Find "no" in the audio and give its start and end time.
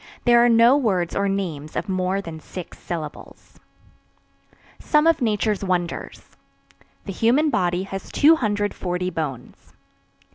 0.49-0.77